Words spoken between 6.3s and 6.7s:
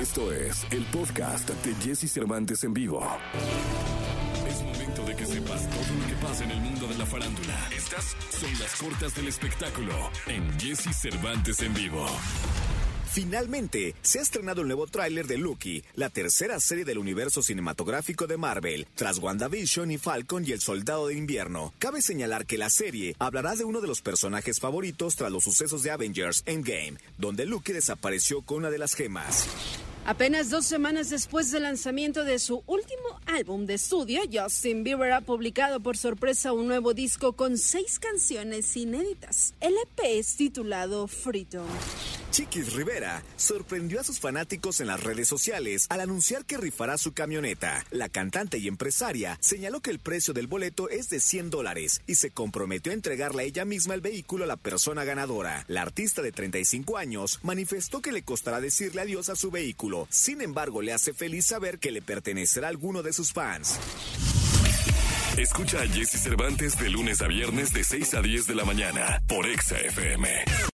en el